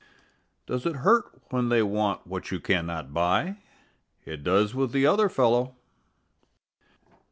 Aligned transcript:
Does 0.65 0.87
it 0.87 0.95
hurt 1.05 1.25
when 1.51 1.69
they 1.69 1.83
want 1.83 2.25
what 2.25 2.49
you 2.49 2.59
cannot 2.59 3.13
buy? 3.13 3.57
It 4.25 4.43
does 4.43 4.73
with 4.73 4.93
the 4.93 5.05
other 5.05 5.29
fellow. 5.29 5.75